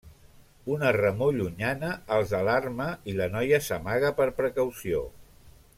[0.75, 5.07] Una remor llunyana els alarma i la noia s'amaga per precaució.